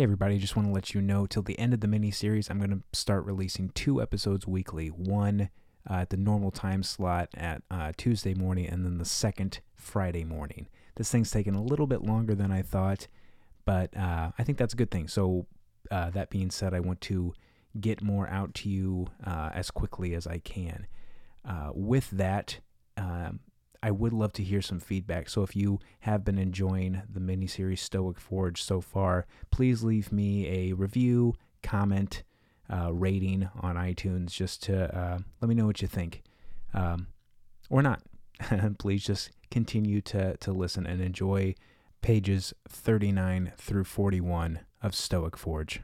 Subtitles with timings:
[0.00, 2.48] Hey, everybody, just want to let you know till the end of the mini series,
[2.48, 5.50] I'm going to start releasing two episodes weekly one
[5.90, 10.24] uh, at the normal time slot at uh, Tuesday morning, and then the second Friday
[10.24, 10.68] morning.
[10.94, 13.08] This thing's taken a little bit longer than I thought,
[13.66, 15.06] but uh, I think that's a good thing.
[15.06, 15.44] So,
[15.90, 17.34] uh, that being said, I want to
[17.78, 20.86] get more out to you uh, as quickly as I can.
[21.44, 22.60] Uh, with that,
[22.96, 23.40] um,
[23.82, 25.28] I would love to hear some feedback.
[25.28, 30.46] So if you have been enjoying the miniseries Stoic Forge so far, please leave me
[30.48, 32.22] a review, comment,
[32.68, 36.22] uh, rating on iTunes just to uh, let me know what you think.
[36.74, 37.08] Um,
[37.68, 38.02] or not.
[38.78, 41.54] please just continue to, to listen and enjoy
[42.02, 45.80] pages 39 through 41 of Stoic Forge.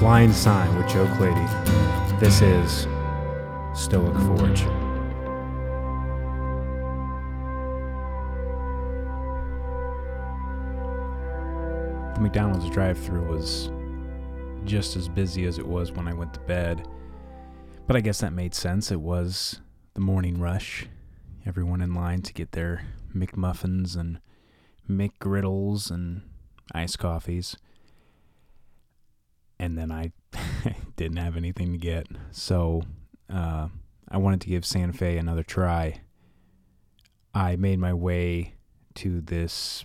[0.00, 1.44] Flying Sign with Joe Clady,
[2.20, 2.86] this is
[3.74, 4.62] Stoic Forge.
[12.14, 13.70] The McDonald's drive through was
[14.64, 16.88] just as busy as it was when I went to bed.
[17.86, 18.90] But I guess that made sense.
[18.90, 19.60] It was
[19.92, 20.86] the morning rush.
[21.44, 24.18] Everyone in line to get their McMuffins and
[24.88, 26.22] McGriddles and
[26.72, 27.58] iced coffees
[29.60, 30.10] and then I
[30.96, 32.06] didn't have anything to get.
[32.32, 32.82] So
[33.32, 33.68] uh,
[34.08, 36.00] I wanted to give Santa Fe another try.
[37.34, 38.54] I made my way
[38.94, 39.84] to this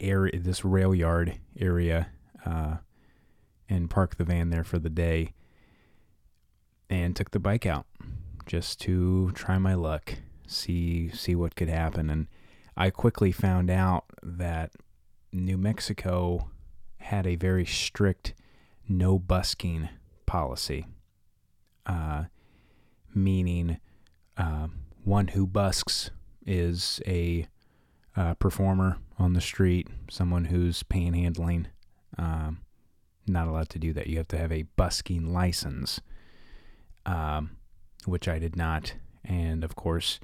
[0.00, 2.08] area, this rail yard area,
[2.44, 2.78] uh,
[3.68, 5.32] and parked the van there for the day,
[6.90, 7.86] and took the bike out
[8.46, 10.14] just to try my luck,
[10.46, 12.10] see see what could happen.
[12.10, 12.26] And
[12.76, 14.72] I quickly found out that
[15.32, 16.50] New Mexico
[17.06, 18.34] had a very strict
[18.88, 19.88] no busking
[20.26, 20.86] policy,
[21.86, 22.24] uh,
[23.14, 23.78] meaning
[24.36, 24.66] uh,
[25.04, 26.10] one who busks
[26.44, 27.46] is a
[28.16, 31.66] uh, performer on the street, someone who's panhandling.
[32.18, 32.58] Um,
[33.28, 34.08] not allowed to do that.
[34.08, 36.00] You have to have a busking license,
[37.04, 37.56] um,
[38.04, 38.94] which I did not.
[39.24, 40.18] And of course,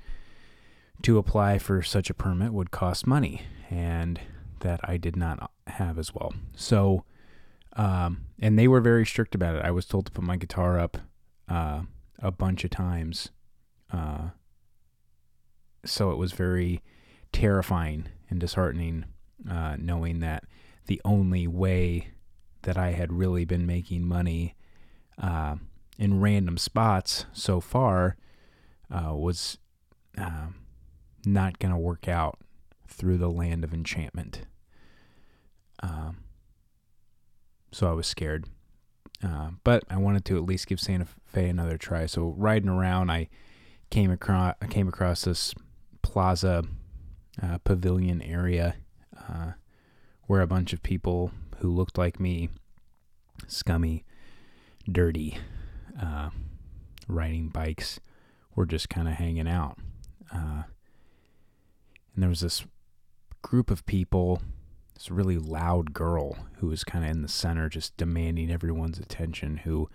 [1.03, 3.43] to apply for such a permit would cost money.
[3.71, 4.21] And
[4.63, 6.33] that I did not have as well.
[6.57, 7.05] So,
[7.75, 9.65] um, and they were very strict about it.
[9.65, 10.97] I was told to put my guitar up
[11.49, 11.83] uh,
[12.19, 13.31] a bunch of times.
[13.93, 14.31] Uh,
[15.85, 16.83] so it was very
[17.33, 19.05] terrifying and disheartening
[19.51, 20.45] uh, knowing that
[20.87, 22.09] the only way
[22.63, 24.55] that I had really been making money
[25.21, 25.57] uh,
[25.99, 28.17] in random spots so far
[28.91, 29.59] uh, was
[30.17, 30.55] um,
[31.25, 32.39] not going to work out
[32.93, 34.43] through the land of enchantment.
[35.83, 36.19] Um,
[37.73, 38.47] so I was scared.
[39.25, 42.07] Uh, but I wanted to at least give Santa Fe another try.
[42.07, 43.29] So riding around, I
[43.91, 45.55] came across I came across this
[46.03, 46.65] plaza
[47.43, 48.75] uh, pavilion area
[49.17, 49.53] uh,
[50.27, 52.49] where a bunch of people who looked like me,
[53.47, 54.05] scummy,
[54.91, 55.39] dirty,
[56.01, 56.31] uh,
[57.07, 58.01] riding bikes,
[58.57, 59.79] were just kind of hanging out.
[60.35, 60.65] Uh,
[62.15, 62.65] and there was this
[63.43, 64.41] group of people
[64.95, 69.59] this really loud girl who was kind of in the center, just demanding everyone's attention,
[69.59, 69.89] who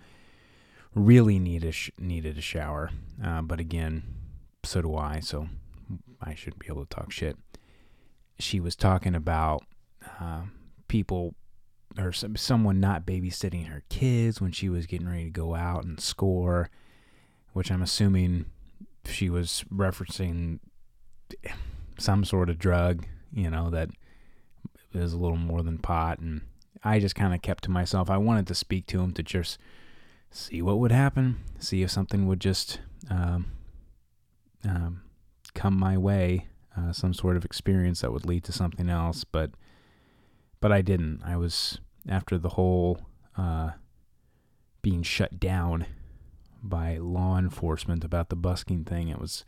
[0.94, 2.90] really needed a sh- needed a shower.
[3.24, 4.02] Uh, but again,
[4.64, 5.48] so do I, so
[6.20, 7.36] I shouldn't be able to talk shit.
[8.38, 9.64] She was talking about
[10.20, 10.42] uh,
[10.88, 11.34] people
[11.98, 15.84] or some, someone not babysitting her kids when she was getting ready to go out
[15.84, 16.70] and score,
[17.52, 18.46] which I'm assuming
[19.04, 20.58] she was referencing
[21.98, 23.90] some sort of drug, you know, that
[24.92, 26.18] is a little more than pot.
[26.18, 26.42] And
[26.82, 28.10] I just kind of kept to myself.
[28.10, 29.58] I wanted to speak to him to just
[30.30, 32.80] see what would happen, see if something would just
[33.10, 33.52] um,
[34.64, 35.02] um,
[35.54, 39.24] come my way, uh, some sort of experience that would lead to something else.
[39.24, 39.50] But
[40.60, 41.22] but I didn't.
[41.24, 43.00] I was after the whole
[43.36, 43.70] uh,
[44.82, 45.86] being shut down
[46.62, 49.08] by law enforcement about the busking thing.
[49.08, 49.44] It was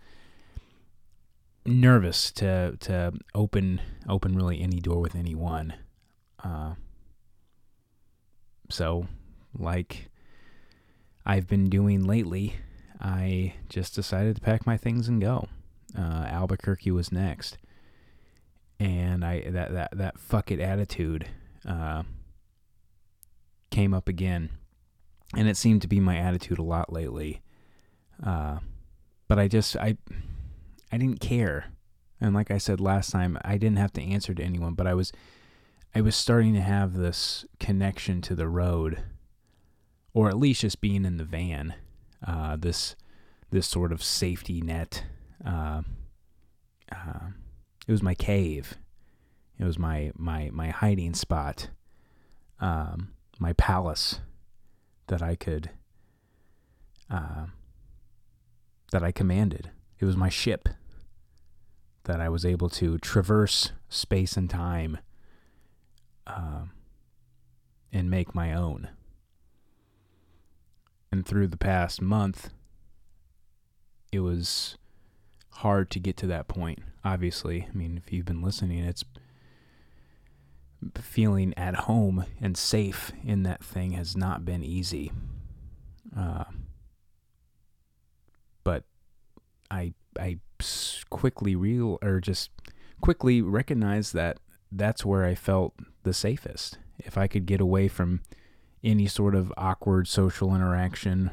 [1.65, 5.75] nervous to to open open really any door with anyone.
[6.43, 6.75] Uh,
[8.69, 9.07] so,
[9.57, 10.11] like
[11.27, 12.57] I've been doing lately,
[13.01, 15.49] I just decided to pack my things and go.
[15.97, 17.59] Uh, Albuquerque was next,
[18.79, 21.29] and I that that that fuck it attitude
[21.67, 22.05] uh,
[23.71, 24.51] came up again,
[25.37, 27.43] and it seemed to be my attitude a lot lately.
[28.25, 28.59] Uh,
[29.29, 29.97] but I just I
[30.93, 31.67] I didn't care.
[32.21, 34.95] And like I said last time, I didn't have to answer to anyone, but I
[34.95, 35.13] was
[35.95, 39.03] I was starting to have this connection to the road
[40.13, 41.75] or at least just being in the van.
[42.27, 42.97] Uh, this
[43.51, 45.05] this sort of safety net.
[45.45, 45.83] Uh,
[46.93, 47.31] uh,
[47.87, 48.75] it was my cave.
[49.59, 51.71] It was my my my hiding spot.
[52.61, 54.21] Um, my palace
[55.07, 55.71] that I could
[57.11, 57.47] uh,
[58.93, 59.71] that I commanded.
[59.99, 60.69] It was my ship
[62.05, 64.99] that I was able to traverse space and time
[66.27, 66.65] uh,
[67.93, 68.89] and make my own.
[71.13, 72.51] And through the past month,
[74.13, 74.77] it was
[75.51, 76.81] hard to get to that point.
[77.05, 79.05] Obviously, I mean, if you've been listening, it's
[81.01, 85.13] feeling at home and safe in that thing has not been easy.
[86.17, 86.45] Uh,
[88.65, 88.85] but
[89.71, 90.39] I I
[91.09, 92.51] quickly real or just
[93.01, 94.39] quickly recognized that
[94.71, 96.79] that's where I felt the safest.
[96.99, 98.21] If I could get away from
[98.85, 101.33] any sort of awkward social interaction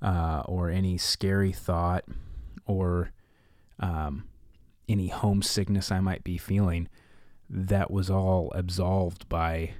[0.00, 2.04] uh, or any scary thought
[2.66, 3.12] or
[3.80, 4.24] um,
[4.88, 6.88] any homesickness I might be feeling,
[7.48, 9.74] that was all absolved by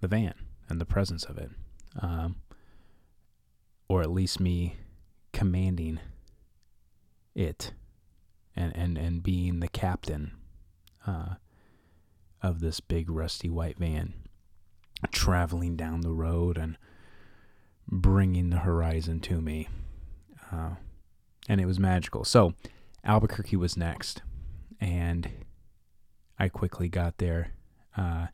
[0.00, 0.34] the van
[0.68, 1.50] and the presence of it.
[2.00, 2.36] Um,
[3.88, 4.76] or at least me
[5.32, 5.98] commanding
[7.38, 7.72] it
[8.56, 10.32] and, and, and being the captain
[11.06, 11.34] uh,
[12.42, 14.12] of this big rusty white van
[15.12, 16.76] traveling down the road and
[17.86, 19.68] bringing the horizon to me.
[20.52, 20.70] Uh,
[21.48, 22.24] and it was magical.
[22.24, 22.54] So,
[23.04, 24.22] Albuquerque was next.
[24.80, 25.30] And
[26.38, 27.52] I quickly got there
[27.96, 28.26] uh,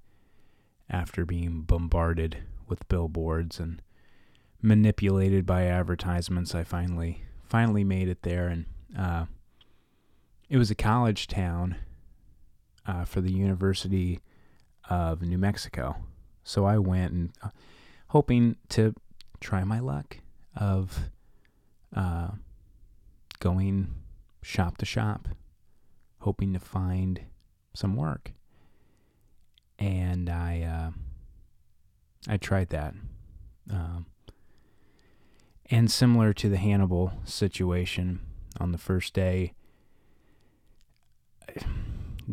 [0.88, 3.82] after being bombarded with billboards and
[4.62, 6.54] manipulated by advertisements.
[6.54, 8.64] I finally finally made it there, and
[8.98, 9.26] uh,
[10.48, 11.76] it was a college town
[12.86, 14.20] uh, for the University
[14.88, 15.96] of New Mexico.
[16.42, 17.48] So I went and uh,
[18.08, 18.94] hoping to
[19.40, 20.18] try my luck
[20.56, 21.10] of
[21.94, 22.28] uh,
[23.40, 23.94] going
[24.42, 25.28] shop to shop,
[26.20, 27.20] hoping to find
[27.72, 28.32] some work.
[29.78, 30.90] And I uh,
[32.28, 32.94] I tried that.
[33.70, 34.06] Um,
[35.70, 38.20] and similar to the Hannibal situation
[38.60, 39.54] on the first day,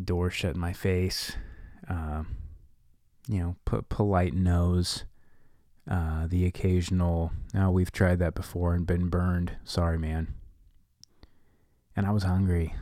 [0.04, 1.36] door shut in my face.
[1.90, 2.24] Uh,
[3.28, 5.06] you know, put polite nose.
[5.90, 9.54] Uh, the occasional, oh, we've tried that before and been burned.
[9.64, 10.34] Sorry, man.
[11.96, 12.76] And I was hungry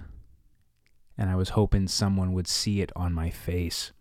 [1.19, 3.91] and I was hoping someone would see it on my face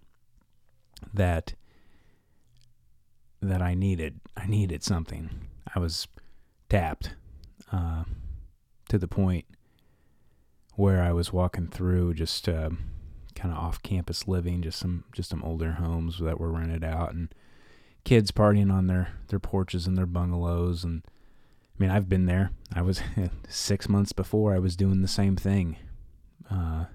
[1.12, 1.54] that
[3.42, 5.48] that I needed I needed something.
[5.74, 6.06] I was
[6.68, 7.16] tapped
[7.72, 8.04] uh,
[8.88, 9.44] to the point
[10.74, 12.70] where I was walking through just uh,
[13.34, 17.12] kind of off campus living, just some just some older homes that were rented out
[17.12, 17.34] and
[18.04, 22.50] kids partying on their their porches and their bungalows and I mean I've been there.
[22.74, 23.00] I was
[23.48, 25.76] 6 months before I was doing the same thing.
[26.50, 26.86] Uh,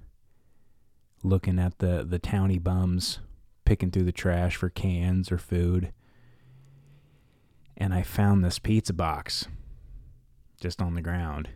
[1.23, 3.19] looking at the the towny bums
[3.65, 5.93] picking through the trash for cans or food.
[7.75, 9.47] And I found this pizza box
[10.61, 11.49] just on the ground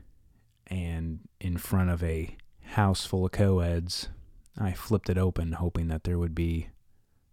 [0.68, 4.10] and in front of a house full of co-eds.
[4.60, 6.70] I flipped it open hoping that there would be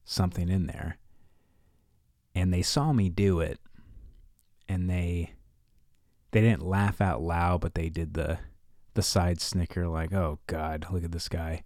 [0.04, 0.98] something in there.
[2.34, 3.58] And they saw me do it
[4.68, 5.32] and they
[6.32, 8.38] they didn't laugh out loud, but they did the
[8.94, 11.64] the side snicker like, "Oh god, look at this guy."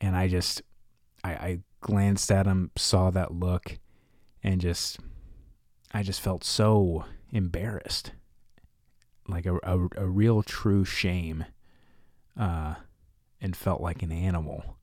[0.00, 0.62] and I just
[1.24, 3.78] I, I glanced at him, saw that look,
[4.42, 4.98] and just
[5.92, 8.12] I just felt so embarrassed,
[9.28, 11.44] like a a, a real true shame,
[12.38, 12.74] uh,
[13.40, 14.76] and felt like an animal.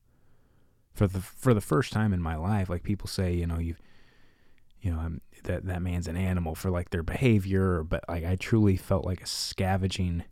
[0.94, 3.76] For the for the first time in my life, like people say, you know, you,
[4.82, 8.36] you know, I'm, that that man's an animal for like their behavior, but like I
[8.36, 10.24] truly felt like a scavenging,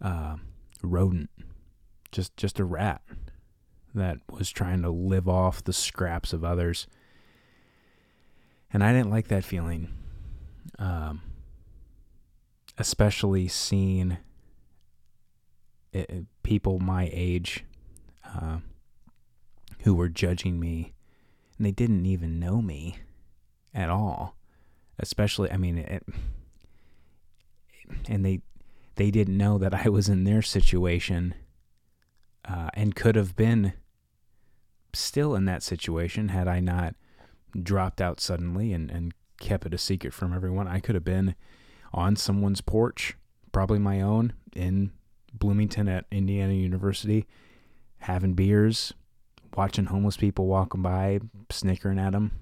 [0.00, 0.36] uh,
[0.82, 1.30] rodent,
[2.12, 3.02] just just a rat
[3.94, 6.86] that was trying to live off the scraps of others.
[8.72, 9.88] And I didn't like that feeling.
[10.78, 11.22] Um,
[12.78, 14.18] especially seeing
[15.92, 17.64] it, people my age
[18.24, 18.58] uh,
[19.82, 20.92] who were judging me
[21.56, 22.98] and they didn't even know me
[23.74, 24.36] at all.
[24.98, 26.04] Especially, I mean, it,
[28.08, 28.40] and they
[28.96, 31.34] they didn't know that I was in their situation
[32.44, 33.72] uh, and could have been
[34.92, 36.94] still in that situation had I not
[37.60, 40.68] dropped out suddenly and, and kept it a secret from everyone.
[40.68, 41.34] I could have been
[41.92, 43.16] on someone's porch
[43.52, 44.92] probably my own, in
[45.32, 47.26] Bloomington at Indiana University,
[47.98, 48.92] having beers,
[49.56, 51.20] watching homeless people walking by,
[51.50, 52.32] snickering at them.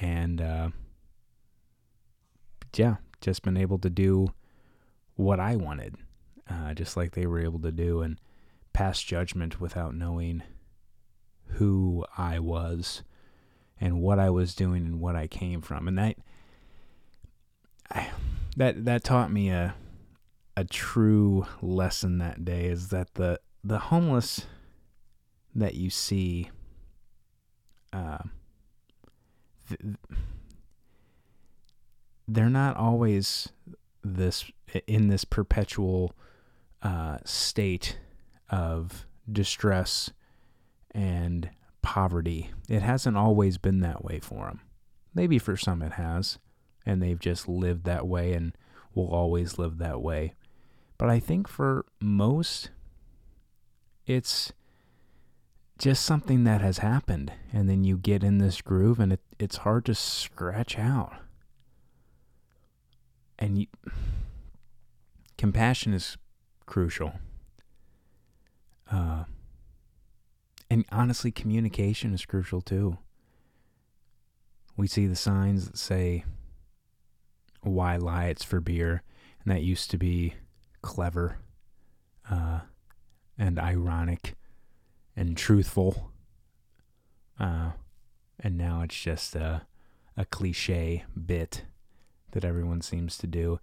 [0.00, 0.70] And uh,
[2.74, 4.32] yeah, just been able to do
[5.16, 5.96] what I wanted,
[6.48, 8.18] uh, just like they were able to do, and
[8.72, 10.42] pass judgment without knowing
[11.54, 13.02] who I was
[13.80, 15.88] and what I was doing and what I came from.
[15.88, 16.16] And that
[18.56, 19.74] that that taught me a
[20.56, 24.46] a true lesson that day is that the the homeless
[25.54, 26.50] that you see
[27.92, 28.18] uh,
[29.68, 29.96] th-
[32.28, 33.48] they're not always
[34.02, 34.50] this
[34.86, 36.12] in this perpetual
[36.82, 37.98] uh, state
[38.48, 40.10] of distress
[40.92, 41.50] and
[41.82, 42.50] poverty.
[42.68, 44.60] It hasn't always been that way for them.
[45.14, 46.38] Maybe for some it has,
[46.90, 48.52] and they've just lived that way and
[48.96, 50.34] will always live that way.
[50.98, 52.70] But I think for most,
[54.06, 54.52] it's
[55.78, 57.32] just something that has happened.
[57.52, 61.12] And then you get in this groove and it, it's hard to scratch out.
[63.38, 63.66] And you,
[65.38, 66.18] compassion is
[66.66, 67.12] crucial.
[68.90, 69.24] Uh,
[70.68, 72.98] and honestly, communication is crucial too.
[74.76, 76.24] We see the signs that say,
[77.62, 78.26] why lie?
[78.26, 79.02] It's for beer.
[79.44, 80.34] And that used to be
[80.82, 81.38] clever
[82.30, 82.60] uh,
[83.38, 84.34] and ironic
[85.16, 86.12] and truthful.
[87.38, 87.70] Uh,
[88.38, 89.62] and now it's just a,
[90.16, 91.64] a cliche bit
[92.32, 93.58] that everyone seems to do.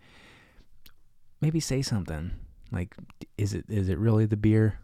[1.42, 2.32] Maybe say something
[2.72, 2.96] like,
[3.38, 4.80] is it is it really the beer,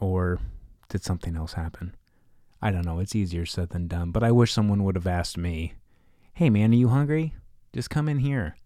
[0.00, 0.40] or
[0.88, 1.94] did something else happen?
[2.62, 2.98] I don't know.
[2.98, 4.10] It's easier said than done.
[4.10, 5.74] But I wish someone would have asked me,
[6.32, 7.34] "Hey man, are you hungry?
[7.72, 8.56] Just come in here.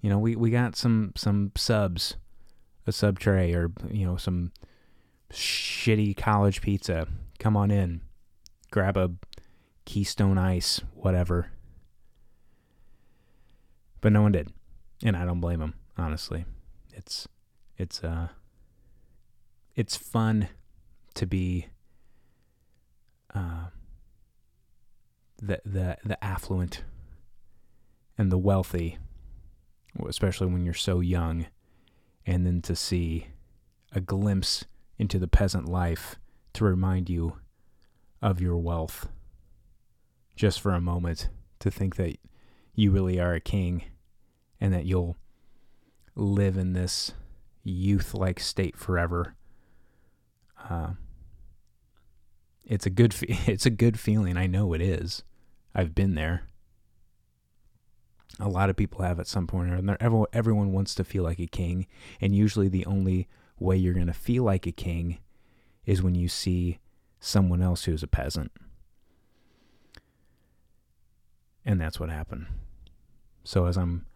[0.00, 2.16] You know, we we got some some subs,
[2.86, 4.52] a sub tray, or you know some
[5.32, 7.06] shitty college pizza.
[7.38, 8.00] Come on in,
[8.70, 9.10] grab a
[9.84, 11.50] Keystone Ice, whatever."
[14.00, 14.52] But no one did,
[15.02, 15.74] and I don't blame them.
[15.96, 16.44] Honestly,
[16.92, 17.26] it's
[17.76, 18.28] it's uh
[19.74, 20.48] it's fun
[21.14, 21.66] to be
[23.34, 23.66] uh,
[25.40, 26.82] the the the affluent
[28.18, 28.98] and the wealthy,
[30.06, 31.46] especially when you're so young,
[32.26, 33.28] and then to see
[33.92, 34.64] a glimpse
[34.98, 36.16] into the peasant life
[36.52, 37.38] to remind you
[38.20, 39.08] of your wealth
[40.34, 41.28] just for a moment
[41.60, 42.16] to think that
[42.74, 43.82] you really are a king
[44.60, 45.16] and that you'll
[46.14, 47.12] live in this
[47.64, 49.36] youth like state forever.
[50.68, 50.90] Uh,
[52.64, 54.36] it's a good fe- it's a good feeling.
[54.36, 55.22] I know it is.
[55.74, 56.42] I've been there.
[58.40, 59.98] A lot of people have at some point another.
[60.00, 61.86] Everyone, everyone wants to feel like a king,
[62.20, 65.18] and usually the only way you're going to feel like a king
[65.86, 66.78] is when you see
[67.18, 68.52] someone else who's a peasant.
[71.64, 72.46] And that's what happened.
[73.44, 74.06] So as I'm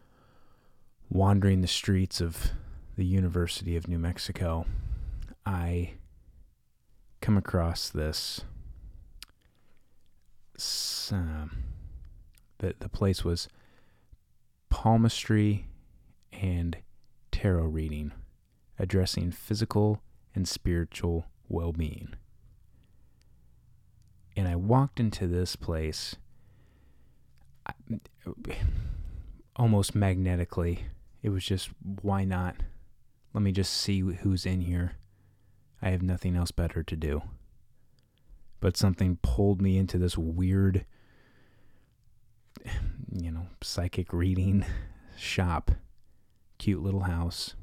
[1.11, 2.53] wandering the streets of
[2.97, 4.67] the University of New Mexico,
[5.45, 5.95] I
[7.21, 8.43] come across this.
[11.11, 11.47] Uh,
[12.59, 13.49] the the place was
[14.73, 15.67] palmistry
[16.33, 16.79] and
[17.31, 18.11] tarot reading,
[18.79, 20.03] addressing physical
[20.35, 22.15] and spiritual well-being.
[24.35, 26.17] And I walked into this place
[29.55, 30.87] almost magnetically.
[31.23, 31.69] It was just
[32.01, 32.57] why not?
[33.35, 34.93] Let me just see who's in here.
[35.83, 37.21] I have nothing else better to do.
[38.59, 40.87] But something pulled me into this weird,
[43.15, 44.65] you know, psychic reading
[45.17, 45.73] shop.
[46.59, 47.55] Cute little house.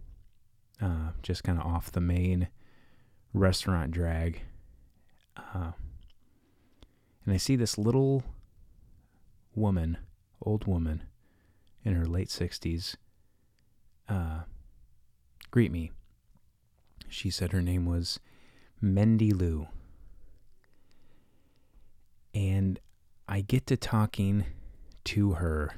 [0.82, 2.48] Uh, just kind of off the main
[3.34, 4.42] restaurant drag.
[5.38, 5.72] Uh,
[7.26, 8.24] and I see this little
[9.56, 9.98] woman,
[10.42, 11.04] old woman,
[11.84, 12.96] in her late 60s,
[14.08, 14.42] uh,
[15.52, 15.92] greet me.
[17.08, 18.20] She said her name was
[18.84, 19.68] Mendy Lou.
[22.34, 22.80] And
[23.28, 24.46] I get to talking
[25.10, 25.74] to her,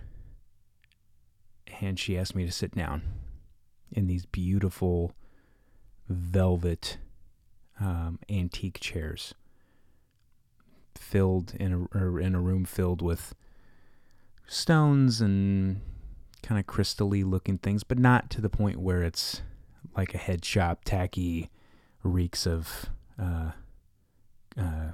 [1.79, 3.01] and she asked me to sit down
[3.89, 5.13] in these beautiful
[6.09, 6.97] velvet
[7.79, 9.33] um, antique chairs
[10.97, 13.33] filled in a, in a room filled with
[14.47, 15.79] stones and
[16.43, 19.43] kind of crystally looking things, but not to the point where it's
[19.95, 21.49] like a head shop, tacky,
[22.03, 23.51] reeks of uh,
[24.59, 24.91] uh,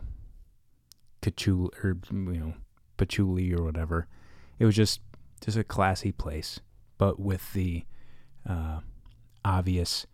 [1.21, 2.53] patchouli or you know
[2.97, 4.07] patchouli or whatever.
[4.59, 5.01] It was just
[5.41, 6.59] just a classy place,
[6.97, 7.85] but with the
[8.47, 8.79] uh,
[9.45, 10.07] obvious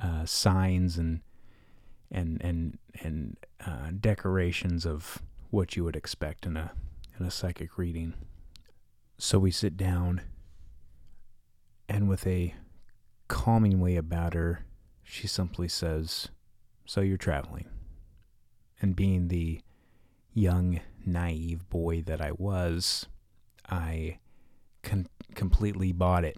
[0.00, 1.20] uh, signs and
[2.10, 3.36] and and and
[3.66, 6.72] uh, decorations of what you would expect in a
[7.18, 8.14] in a psychic reading.
[9.18, 10.22] So we sit down,
[11.88, 12.54] and with a
[13.28, 14.66] calming way about her,
[15.02, 16.28] she simply says,
[16.84, 17.66] "So you're traveling."
[18.80, 19.60] And being the
[20.34, 23.06] young, naive boy that I was,
[23.72, 24.18] I
[24.82, 26.36] con- completely bought it,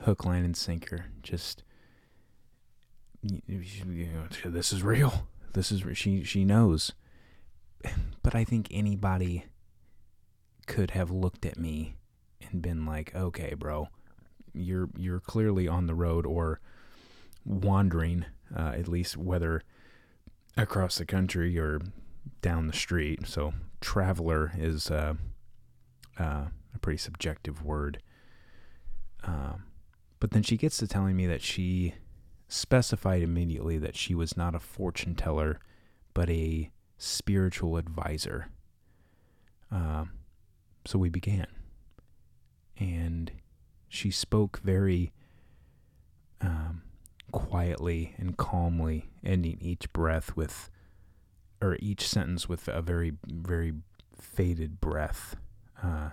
[0.00, 1.06] hook, line, and sinker.
[1.22, 1.62] Just
[3.22, 5.28] you know, this is real.
[5.52, 6.92] This is she she knows.
[8.22, 9.44] But I think anybody
[10.66, 11.96] could have looked at me
[12.50, 13.88] and been like, "Okay, bro,
[14.52, 16.60] you're you're clearly on the road or
[17.44, 18.24] wandering,
[18.56, 19.62] uh, at least whether
[20.56, 21.80] across the country or
[22.40, 25.14] down the street." So traveler is uh,
[26.18, 28.02] uh, a pretty subjective word.
[29.24, 29.64] Um,
[30.20, 31.94] but then she gets to telling me that she
[32.48, 35.58] specified immediately that she was not a fortune teller,
[36.14, 38.48] but a spiritual advisor.
[39.70, 40.04] Uh,
[40.84, 41.46] so we began.
[42.78, 43.32] And
[43.88, 45.12] she spoke very
[46.40, 46.82] um,
[47.30, 50.70] quietly and calmly, ending each breath with,
[51.60, 53.72] or each sentence with a very, very
[54.20, 55.36] faded breath,
[55.82, 56.10] uh,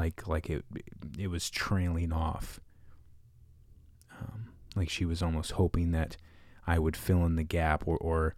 [0.00, 0.64] like like it
[1.18, 2.58] it was trailing off.
[4.18, 6.16] Um, like she was almost hoping that
[6.66, 8.34] I would fill in the gap or, or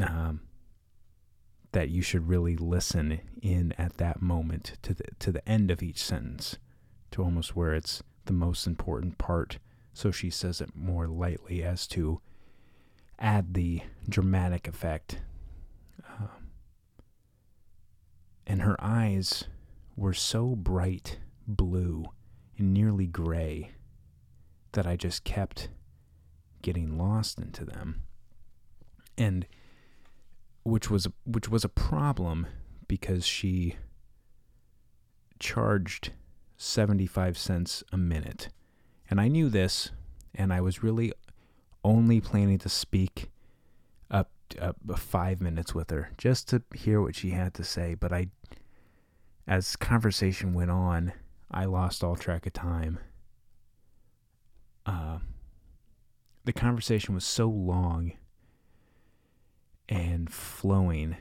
[0.00, 0.40] um,
[1.72, 5.82] that you should really listen in at that moment to the to the end of
[5.82, 6.56] each sentence
[7.10, 9.58] to almost where it's the most important part
[9.92, 12.20] so she says it more lightly as to
[13.18, 15.20] add the dramatic effect
[16.08, 16.50] um,
[18.46, 19.44] and her eyes
[19.98, 22.04] were so bright blue
[22.56, 23.72] and nearly gray
[24.72, 25.68] that I just kept
[26.62, 28.02] getting lost into them.
[29.16, 29.46] And
[30.62, 32.46] which was which was a problem
[32.86, 33.76] because she
[35.40, 36.12] charged
[36.56, 38.48] 75 cents a minute.
[39.10, 39.90] And I knew this
[40.34, 41.12] and I was really
[41.82, 43.30] only planning to speak
[44.10, 48.12] up, up 5 minutes with her just to hear what she had to say, but
[48.12, 48.28] I
[49.48, 51.12] as conversation went on,
[51.50, 53.00] I lost all track of time
[54.88, 55.18] uh,
[56.44, 58.12] the conversation was so long
[59.86, 61.16] and flowing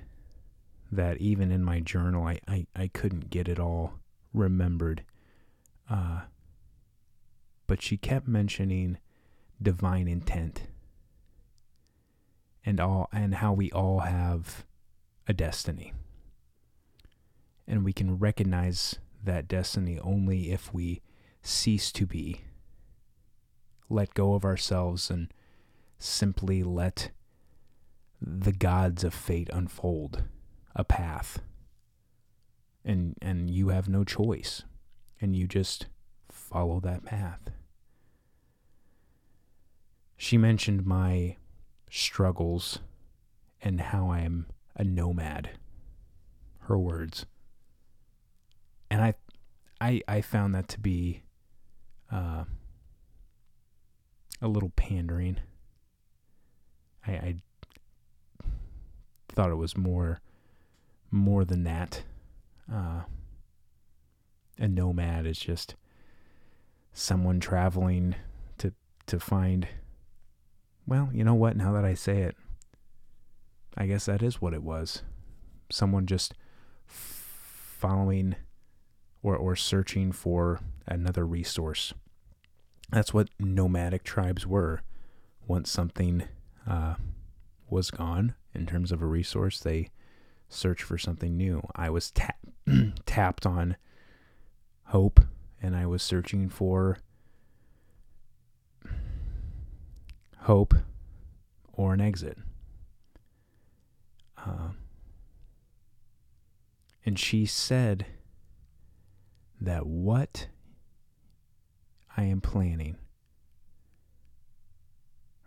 [0.89, 3.95] that even in my journal, I, I, I couldn't get it all
[4.33, 5.03] remembered.
[5.89, 6.21] Uh,
[7.67, 8.99] but she kept mentioning
[9.61, 10.63] divine intent
[12.65, 14.65] and all and how we all have
[15.27, 15.91] a destiny.
[17.67, 21.01] And we can recognize that destiny only if we
[21.41, 22.41] cease to be
[23.89, 25.33] let go of ourselves and
[25.97, 27.11] simply let
[28.21, 30.23] the gods of fate unfold
[30.75, 31.39] a path.
[32.83, 34.63] And and you have no choice
[35.19, 35.87] and you just
[36.29, 37.49] follow that path.
[40.15, 41.37] She mentioned my
[41.89, 42.79] struggles
[43.61, 45.51] and how I am a nomad
[46.61, 47.25] her words
[48.97, 49.13] and I
[49.79, 51.21] I I found that to be
[52.11, 52.45] uh
[54.41, 55.37] a little pandering.
[57.05, 57.35] I, I
[59.29, 60.19] thought it was more
[61.11, 62.03] more than that.
[62.71, 63.03] Uh,
[64.57, 65.75] a nomad is just
[66.91, 68.15] someone traveling
[68.57, 68.73] to
[69.05, 69.67] to find.
[70.87, 71.55] Well, you know what?
[71.55, 72.35] Now that I say it,
[73.77, 75.03] I guess that is what it was.
[75.69, 76.33] Someone just
[76.87, 78.35] following
[79.23, 81.93] or or searching for another resource
[82.89, 84.81] that's what nomadic tribes were.
[85.45, 86.23] Once something
[86.67, 86.95] uh,
[87.69, 89.89] was gone in terms of a resource, they
[90.49, 91.67] search for something new.
[91.75, 92.39] I was tap-
[93.05, 93.75] tapped on
[94.85, 95.19] hope,
[95.61, 96.97] and I was searching for
[100.41, 100.73] hope
[101.73, 102.37] or an exit.
[104.37, 104.69] Uh,
[107.05, 108.05] and she said
[109.59, 110.47] that what
[112.15, 112.97] I am planning,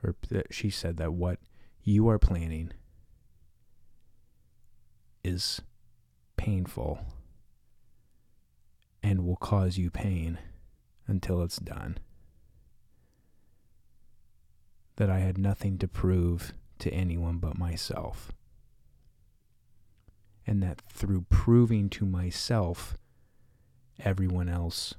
[0.02, 1.38] or that she said that what
[1.82, 2.72] you are planning
[5.22, 5.60] is
[6.36, 7.00] painful
[9.02, 10.38] and will cause you pain
[11.06, 11.98] until it's done.
[14.96, 18.32] That I had nothing to prove to anyone but myself.
[20.46, 22.96] And that through proving to myself,
[24.04, 24.94] everyone else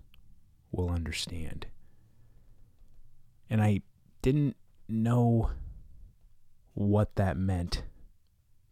[0.71, 1.67] will understand.
[3.49, 3.81] And I
[4.21, 4.55] didn't
[4.87, 5.51] know
[6.73, 7.83] what that meant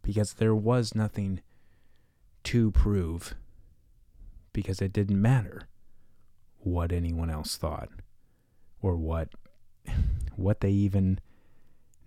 [0.02, 1.40] because there was nothing
[2.44, 3.34] to prove
[4.52, 5.68] because it didn't matter
[6.58, 7.88] what anyone else thought
[8.82, 9.28] or what
[10.36, 11.18] what they even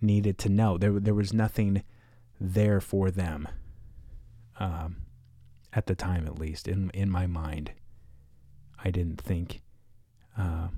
[0.00, 0.76] needed to know.
[0.76, 1.82] There there was nothing
[2.40, 3.48] there for them.
[4.58, 4.96] Um,
[5.72, 7.72] at the time, at least in in my mind,
[8.84, 9.62] I didn't think
[10.36, 10.68] uh,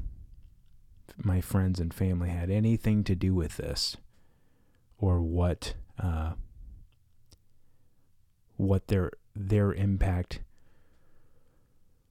[1.17, 3.97] my friends and family had anything to do with this,
[4.99, 6.33] or what uh,
[8.57, 10.41] what their their impact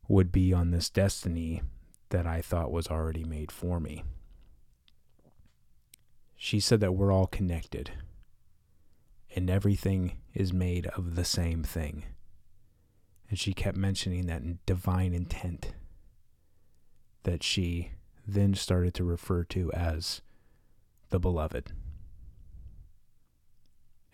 [0.07, 1.63] would be on this destiny
[2.09, 4.03] that I thought was already made for me.
[6.35, 7.91] She said that we're all connected
[9.35, 12.05] and everything is made of the same thing.
[13.29, 15.73] And she kept mentioning that divine intent
[17.25, 17.91] that she
[18.25, 20.21] then started to refer to as
[21.09, 21.73] the beloved.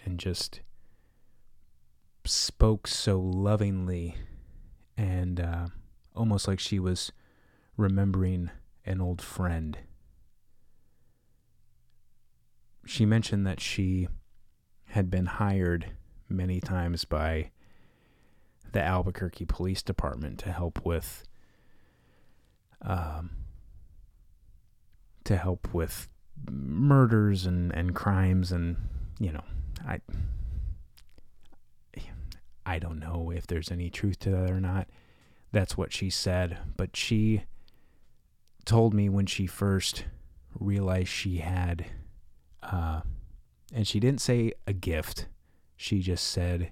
[0.03, 0.61] And just
[2.25, 4.15] spoke so lovingly
[4.97, 5.67] and uh,
[6.15, 7.11] almost like she was
[7.77, 8.49] remembering
[8.85, 9.77] an old friend.
[12.85, 14.07] She mentioned that she
[14.85, 15.91] had been hired
[16.27, 17.51] many times by
[18.71, 21.23] the Albuquerque Police Department to help with
[22.83, 23.31] um,
[25.23, 26.09] to help with
[26.49, 28.75] murders and, and crimes and
[29.19, 29.43] you know
[29.87, 29.99] I
[32.65, 34.87] I don't know if there's any truth to that or not.
[35.51, 37.43] That's what she said, but she
[38.65, 40.05] told me when she first
[40.59, 41.85] realized she had
[42.63, 43.01] uh,
[43.73, 45.27] and she didn't say a gift.
[45.75, 46.71] She just said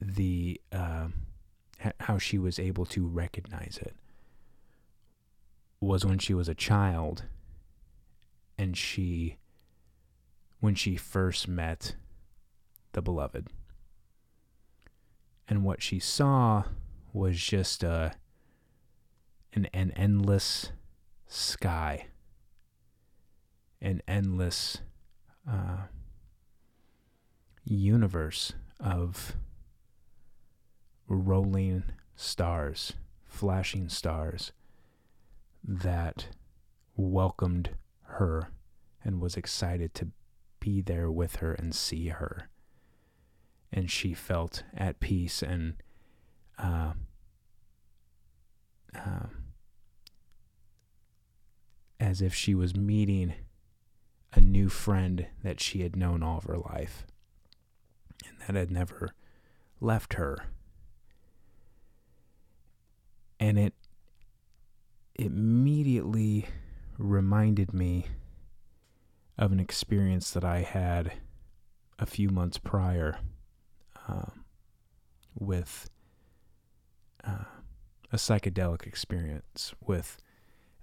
[0.00, 1.08] the uh,
[2.00, 3.94] how she was able to recognize it
[5.80, 7.24] was when she was a child
[8.58, 9.36] and she
[10.60, 11.94] when she first met
[12.92, 13.48] the beloved.
[15.46, 16.64] And what she saw
[17.12, 18.10] was just a uh,
[19.54, 20.72] an, an endless
[21.26, 22.08] sky.
[23.80, 24.78] An endless
[25.48, 25.86] uh,
[27.64, 29.36] universe of
[31.06, 31.84] rolling
[32.16, 34.52] stars, flashing stars
[35.64, 36.28] that
[36.96, 37.70] welcomed
[38.02, 38.52] her
[39.04, 40.08] and was excited to
[40.60, 42.48] be there with her and see her.
[43.72, 45.74] And she felt at peace and
[46.58, 46.92] uh,
[48.94, 49.26] uh,
[52.00, 53.34] as if she was meeting
[54.32, 57.06] a new friend that she had known all of her life
[58.26, 59.10] and that had never
[59.80, 60.36] left her.
[63.40, 63.74] And it
[65.18, 66.46] immediately
[66.96, 68.06] reminded me
[69.36, 71.12] of an experience that I had
[71.98, 73.18] a few months prior
[74.08, 74.44] um,
[75.34, 75.90] with
[77.24, 77.44] uh,
[78.12, 80.16] a psychedelic experience with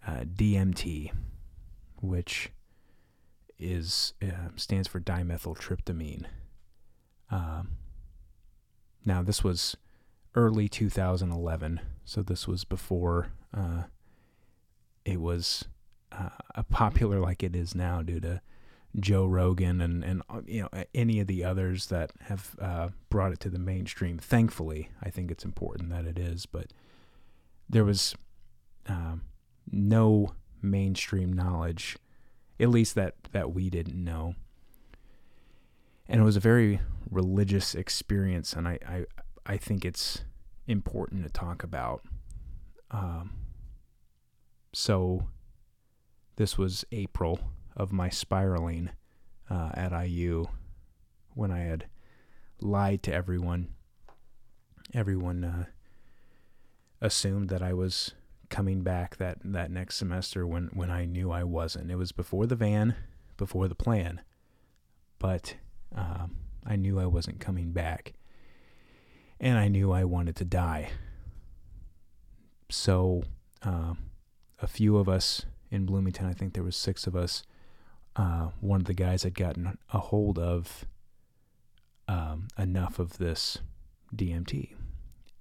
[0.05, 1.11] uh, DMT,
[2.01, 2.51] which
[3.57, 6.25] is uh, stands for dimethyltryptamine.
[7.31, 7.71] Um,
[9.05, 9.75] now this was
[10.35, 13.83] early 2011, so this was before uh,
[15.05, 15.65] it was
[16.11, 16.29] uh,
[16.69, 18.41] popular like it is now due to
[18.99, 23.31] Joe Rogan and and uh, you know any of the others that have uh, brought
[23.33, 24.17] it to the mainstream.
[24.17, 26.71] Thankfully, I think it's important that it is, but
[27.69, 28.15] there was
[28.87, 29.23] um,
[29.71, 31.97] no mainstream knowledge
[32.59, 34.35] at least that that we didn't know.
[36.07, 39.05] And it was a very religious experience, and I I,
[39.45, 40.23] I think it's
[40.67, 42.01] important to talk about.
[42.91, 43.33] Um,
[44.75, 45.27] so
[46.35, 47.39] this was April
[47.77, 48.89] of my spiraling
[49.49, 50.47] uh, at IU
[51.33, 51.85] when I had
[52.59, 53.69] lied to everyone.
[54.93, 55.65] Everyone uh,
[56.99, 58.15] assumed that I was
[58.49, 61.89] coming back that that next semester when when I knew I wasn't.
[61.89, 62.95] It was before the van,
[63.37, 64.19] before the plan,
[65.19, 65.55] but
[65.95, 66.35] um,
[66.65, 68.11] I knew I wasn't coming back,
[69.39, 70.89] and I knew I wanted to die.
[72.69, 73.23] So,
[73.63, 73.99] um,
[74.61, 77.43] a few of us in Bloomington, I think there was six of us.
[78.15, 80.85] Uh, one of the guys had gotten a hold of
[82.07, 83.57] um, enough of this
[84.15, 84.73] DMT,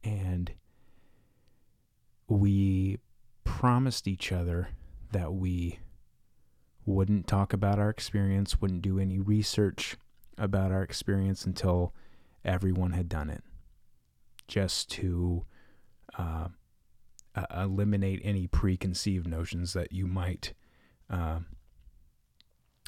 [0.03, 0.53] and
[2.27, 2.99] we
[3.45, 4.71] promised each other
[5.13, 5.79] that we
[6.87, 9.97] wouldn't talk about our experience, wouldn't do any research
[10.37, 11.95] about our experience until
[12.45, 13.45] everyone had done it,
[14.49, 15.45] just to
[16.19, 16.49] uh,
[17.35, 20.53] uh, eliminate any preconceived notions that you might
[21.11, 21.41] uh,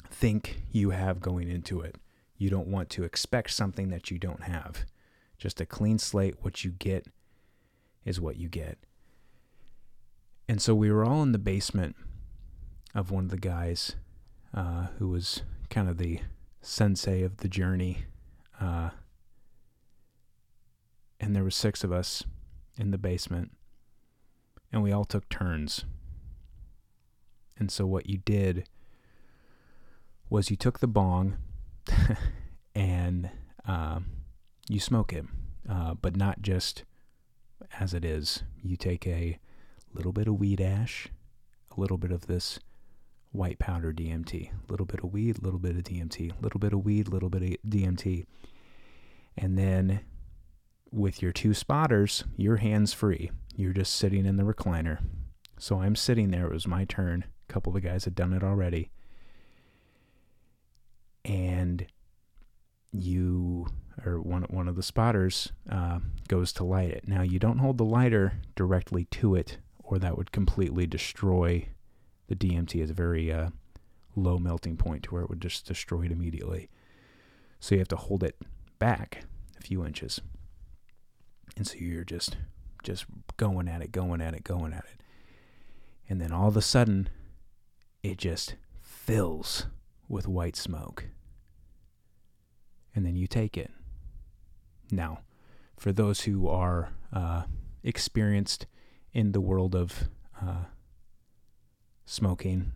[0.09, 1.95] think you have going into it.
[2.37, 4.85] You don't want to expect something that you don't have.
[5.37, 7.07] Just a clean slate, what you get
[8.05, 8.77] is what you get.
[10.47, 11.95] And so we were all in the basement
[12.95, 13.95] of one of the guys
[14.53, 16.21] uh, who was kind of the
[16.61, 18.05] sensei of the journey.
[18.59, 18.91] Uh,
[21.19, 22.23] and there were six of us
[22.77, 23.51] in the basement,
[24.71, 25.85] and we all took turns.
[27.57, 28.67] And so what you did
[30.29, 31.37] was you took the bong
[32.75, 33.29] and
[33.65, 34.05] um,
[34.69, 35.25] you smoke it,
[35.69, 36.83] uh, but not just
[37.79, 38.43] as it is.
[38.61, 39.39] You take a
[39.93, 41.07] little bit of weed ash,
[41.75, 42.59] a little bit of this
[43.31, 46.59] white powder DMT, a little bit of weed, a little bit of DMT, a little
[46.59, 48.25] bit of weed, a little bit of DMT.
[49.37, 50.01] And then
[50.91, 53.31] with your two spotters, your hands free.
[53.57, 54.99] You're just sitting in the recliner.
[55.57, 56.45] So I'm sitting there.
[56.45, 57.25] It was my turn.
[57.49, 58.91] A couple of the guys had done it already.
[61.25, 61.87] And
[62.91, 63.67] you
[64.05, 67.07] or one one of the spotters uh, goes to light it.
[67.07, 71.67] Now you don't hold the lighter directly to it, or that would completely destroy
[72.27, 72.79] the DMT.
[72.79, 73.49] It's a very uh,
[74.15, 76.69] low melting point to where it would just destroy it immediately.
[77.59, 78.37] So you have to hold it
[78.77, 79.23] back
[79.57, 80.21] a few inches,
[81.57, 82.37] and so you're just
[82.87, 85.03] just going at it, going at it, going at it,
[86.09, 87.09] and then all of a sudden,
[88.01, 89.67] it just fills
[90.07, 91.05] with white smoke
[92.97, 93.69] and then you take it.
[94.91, 95.19] Now,
[95.77, 97.43] for those who are uh,
[97.83, 98.65] experienced
[99.13, 100.09] in the world of
[100.41, 100.63] uh,
[102.05, 102.71] smoking,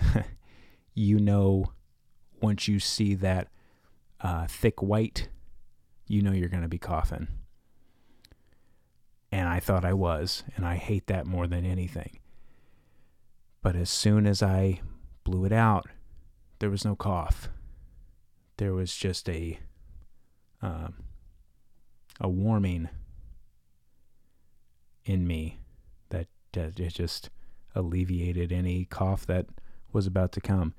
[0.94, 1.72] you know
[2.40, 3.48] once you see that
[4.22, 5.28] uh, thick white,
[6.06, 7.28] you know you're going to be coughing.
[9.30, 12.18] And I thought I was, and I hate that more than anything.
[13.62, 14.80] But as soon as I
[15.24, 15.86] blew it out,
[16.60, 17.48] there was no cough
[18.58, 19.58] there was just a
[20.62, 20.88] uh,
[22.20, 22.88] a warming
[25.04, 25.60] in me
[26.10, 27.30] that, that it just
[27.74, 29.46] alleviated any cough that
[29.92, 30.74] was about to come.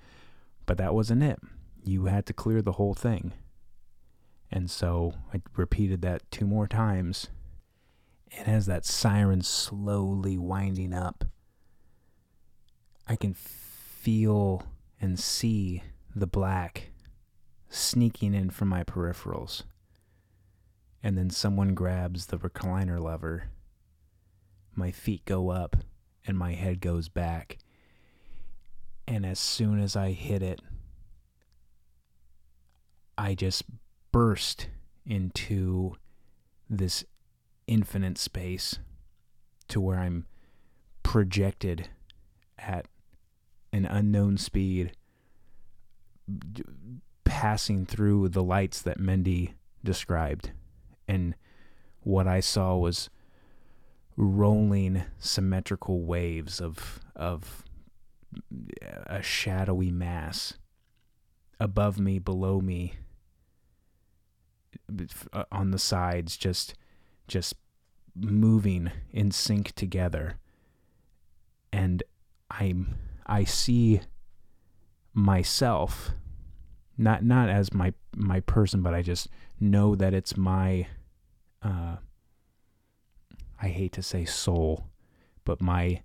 [0.65, 1.39] But that wasn't it.
[1.83, 3.31] You had to clear the whole thing.
[4.51, 7.29] And so I repeated that two more times.
[8.37, 11.25] And as that siren slowly winding up,
[13.07, 14.63] I can feel
[15.01, 15.83] and see
[16.15, 16.91] the black
[17.69, 19.63] sneaking in from my peripherals.
[21.01, 23.49] And then someone grabs the recliner lever.
[24.75, 25.77] My feet go up
[26.25, 27.57] and my head goes back.
[29.07, 30.61] And as soon as I hit it,
[33.17, 33.63] I just
[34.11, 34.67] burst
[35.05, 35.95] into
[36.69, 37.03] this
[37.69, 38.79] infinite space
[39.69, 40.25] to where I'm
[41.03, 41.89] projected
[42.57, 42.87] at
[43.71, 44.93] an unknown speed
[47.23, 49.53] passing through the lights that Mendy
[49.83, 50.51] described.
[51.07, 51.35] And
[52.01, 53.09] what I saw was
[54.17, 57.63] rolling symmetrical waves of of
[59.07, 60.55] a shadowy mass
[61.59, 62.93] above me, below me,
[65.33, 66.73] uh, on the sides, just
[67.29, 67.55] just
[68.15, 70.37] moving in sync together.
[71.71, 72.03] And
[72.51, 74.01] I'm I see
[75.13, 76.11] myself
[76.97, 80.87] not not as my my person, but I just know that it's my
[81.63, 81.97] uh,
[83.61, 84.87] I hate to say soul,
[85.45, 86.01] but my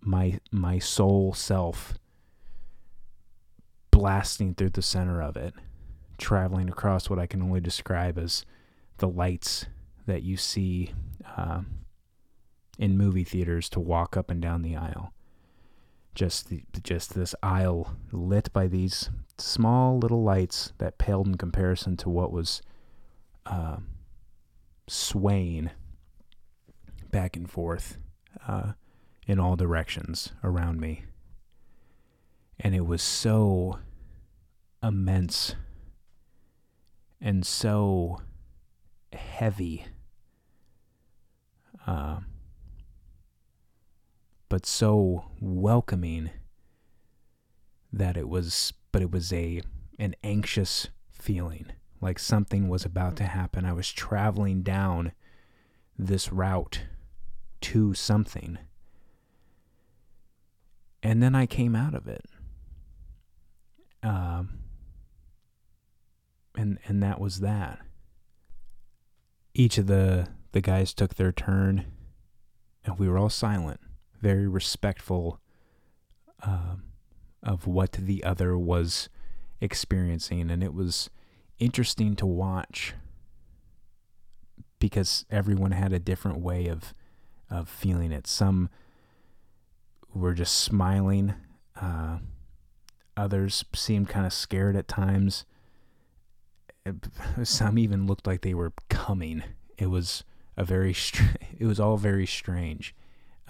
[0.00, 1.94] my my soul self
[3.90, 5.54] blasting through the center of it,
[6.18, 8.44] traveling across what I can only describe as
[8.98, 9.66] the lights
[10.06, 10.92] that you see
[11.36, 11.60] uh,
[12.78, 15.12] in movie theaters to walk up and down the aisle
[16.14, 21.96] just the, just this aisle lit by these small little lights that paled in comparison
[21.96, 22.62] to what was
[23.46, 23.78] uh,
[24.86, 25.70] swaying
[27.10, 27.98] back and forth
[28.46, 28.72] uh,
[29.26, 31.04] in all directions around me.
[32.60, 33.80] And it was so
[34.82, 35.56] immense
[37.20, 38.20] and so
[39.12, 39.86] heavy.
[41.86, 42.20] Uh,
[44.48, 46.30] but so welcoming
[47.92, 49.60] that it was but it was a
[49.98, 51.66] an anxious feeling
[52.00, 53.64] like something was about to happen.
[53.64, 55.12] I was traveling down
[55.98, 56.82] this route
[57.62, 58.58] to something
[61.02, 62.26] and then i came out of it.
[64.02, 64.58] Um
[66.56, 67.80] and and that was that.
[69.54, 71.84] Each of the the guys took their turn
[72.84, 73.78] and we were all silent
[74.24, 75.38] very respectful
[76.42, 76.76] uh,
[77.42, 79.10] of what the other was
[79.60, 80.50] experiencing.
[80.50, 81.10] And it was
[81.58, 82.94] interesting to watch
[84.78, 86.94] because everyone had a different way of
[87.50, 88.26] of feeling it.
[88.26, 88.70] Some
[90.14, 91.34] were just smiling.
[91.78, 92.20] Uh,
[93.14, 95.44] others seemed kind of scared at times.
[97.42, 99.42] Some even looked like they were coming.
[99.76, 100.24] It was
[100.56, 102.94] a very str- it was all very strange.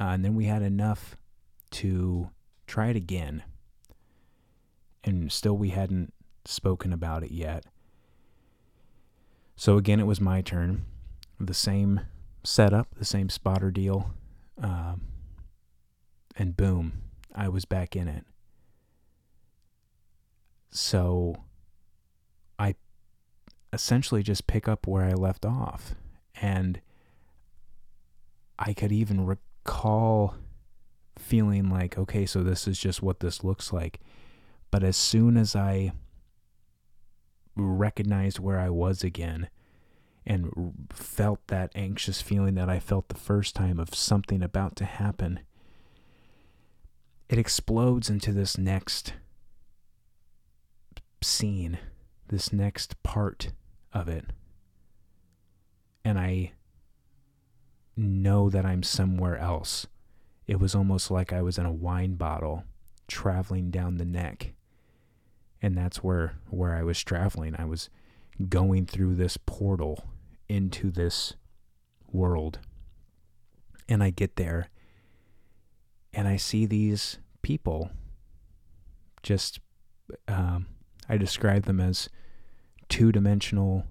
[0.01, 1.17] Uh, and then we had enough
[1.71, 2.31] to
[2.67, 3.43] try it again.
[5.03, 6.13] And still we hadn't
[6.45, 7.65] spoken about it yet.
[9.57, 10.85] So again, it was my turn.
[11.39, 12.01] The same
[12.43, 14.15] setup, the same spotter deal.
[14.61, 15.03] Um,
[16.37, 17.03] and boom,
[17.35, 18.25] I was back in it.
[20.71, 21.37] So
[22.59, 22.75] I
[23.73, 25.95] essentially just pick up where I left off.
[26.41, 26.81] And
[28.59, 30.37] I could even recall
[31.19, 34.01] feeling like, okay, so this is just what this looks like.
[34.71, 35.93] But as soon as I
[37.57, 39.49] recognized where I was again
[40.27, 44.85] and felt that anxious feeling that I felt the first time of something about to
[44.85, 45.41] happen,
[47.29, 49.15] it explodes into this next
[51.23, 51.79] scene,
[52.29, 53.51] this next part
[53.93, 54.27] of it.
[56.05, 56.53] And I
[57.97, 59.87] know that I'm somewhere else.
[60.47, 62.65] It was almost like I was in a wine bottle
[63.09, 64.53] traveling down the neck.
[65.63, 67.55] And that's where where I was traveling.
[67.59, 67.89] I was
[68.49, 70.05] going through this portal
[70.49, 71.35] into this
[72.13, 72.59] world.
[73.89, 74.71] And I get there
[76.13, 77.91] and I see these people
[79.23, 79.61] just
[80.29, 80.67] um,
[81.09, 82.09] I describe them as
[82.89, 83.87] two-dimensional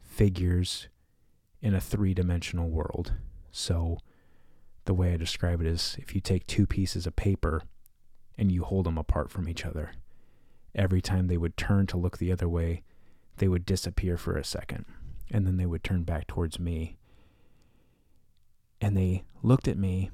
[0.00, 0.88] figures
[1.60, 3.12] in a three-dimensional world.
[3.50, 3.98] So
[4.84, 7.62] the way I describe it is if you take two pieces of paper
[8.38, 9.92] and you hold them apart from each other,
[10.74, 12.82] every time they would turn to look the other way,
[13.36, 14.84] they would disappear for a second
[15.30, 16.96] and then they would turn back towards me.
[18.80, 20.10] And they looked at me,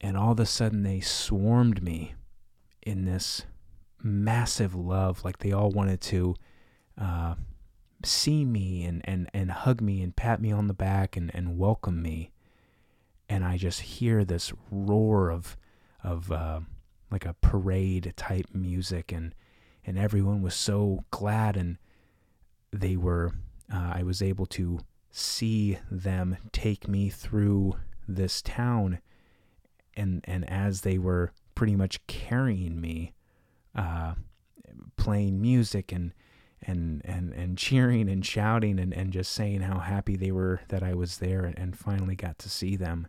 [0.00, 2.14] and all of a sudden they swarmed me
[2.82, 3.46] in this
[4.02, 5.24] massive love.
[5.24, 6.34] Like they all wanted to
[6.98, 7.34] uh,
[8.04, 11.58] see me and, and, and hug me and pat me on the back and, and
[11.58, 12.30] welcome me
[13.30, 15.56] and I just hear this roar of
[16.02, 16.60] of uh,
[17.10, 19.34] like a parade type music, and
[19.86, 21.78] and everyone was so glad, and
[22.72, 23.32] they were.
[23.72, 24.80] Uh, I was able to
[25.12, 27.76] see them take me through
[28.08, 28.98] this town,
[29.96, 33.14] and and as they were pretty much carrying me,
[33.76, 34.14] uh,
[34.96, 36.12] playing music and
[36.62, 40.82] and and and cheering and shouting and, and just saying how happy they were that
[40.82, 43.06] I was there and, and finally got to see them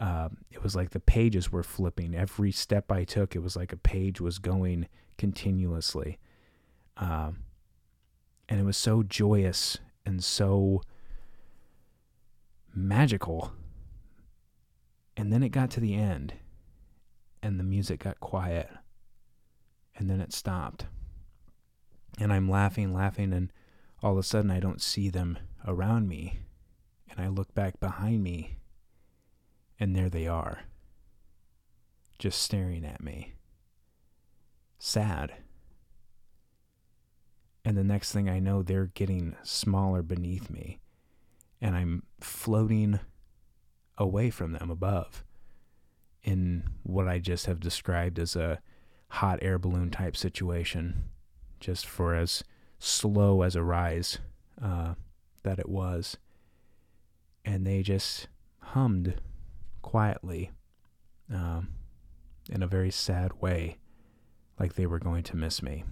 [0.00, 2.14] uh, it was like the pages were flipping.
[2.14, 6.18] Every step I took, it was like a page was going continuously.
[6.96, 7.44] Um,
[8.48, 10.80] and it was so joyous and so
[12.74, 13.52] magical.
[15.18, 16.32] And then it got to the end,
[17.42, 18.70] and the music got quiet,
[19.94, 20.86] and then it stopped.
[22.18, 23.52] And I'm laughing, laughing, and
[24.02, 26.38] all of a sudden I don't see them around me.
[27.10, 28.56] And I look back behind me,
[29.80, 30.64] and there they are,
[32.18, 33.32] just staring at me.
[34.78, 35.32] Sad.
[37.64, 40.80] And the next thing I know, they're getting smaller beneath me,
[41.60, 43.00] and I'm floating
[43.96, 45.24] away from them above
[46.22, 48.60] in what I just have described as a
[49.08, 51.04] hot air balloon type situation,
[51.58, 52.44] just for as
[52.78, 54.18] slow as a rise
[54.62, 54.94] uh,
[55.42, 56.16] that it was.
[57.44, 58.28] And they just
[58.60, 59.20] hummed
[59.82, 60.50] quietly,
[61.32, 61.68] um,
[62.48, 63.78] in a very sad way,
[64.58, 65.84] like they were going to miss me.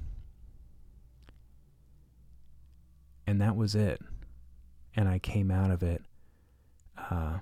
[3.27, 4.01] And that was it.
[4.95, 6.03] And I came out of it
[7.11, 7.39] uh,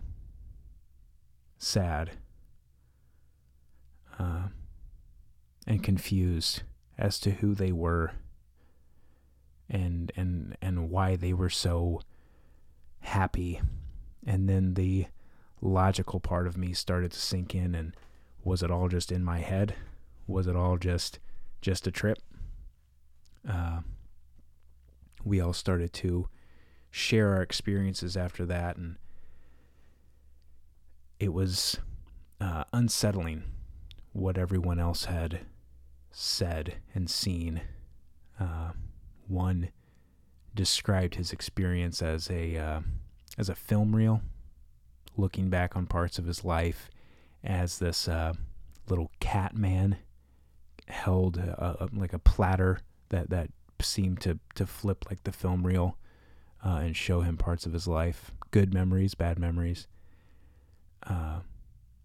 [1.58, 2.12] sad
[4.18, 4.48] uh,
[5.66, 6.62] and confused
[6.98, 8.12] as to who they were
[9.68, 12.00] and and and why they were so
[13.00, 13.60] happy
[14.24, 15.06] and then the
[15.60, 17.94] logical part of me started to sink in and
[18.44, 19.74] was it all just in my head?
[20.26, 21.18] Was it all just
[21.60, 22.18] just a trip?
[23.48, 23.80] Uh,
[25.24, 26.28] we all started to
[26.90, 28.96] share our experiences after that and
[31.18, 31.78] it was
[32.40, 33.42] uh, unsettling
[34.12, 35.40] what everyone else had
[36.10, 37.62] said and seen.
[38.38, 38.72] Uh,
[39.28, 39.70] one
[40.54, 42.80] described his experience as a uh,
[43.38, 44.22] as a film reel
[45.16, 46.90] looking back on parts of his life
[47.42, 48.32] as this uh,
[48.88, 49.96] little cat man
[50.88, 53.50] held a, a, like a platter that that
[53.80, 55.96] seemed to to flip like the film reel
[56.64, 59.86] uh, and show him parts of his life, good memories, bad memories.
[61.06, 61.40] Uh,